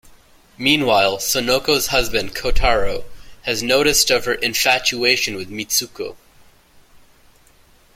[0.57, 3.03] Meanwhile, Sonoko's husband Kotaro
[3.43, 6.15] has taken notice of her infatuation with Mitsuko.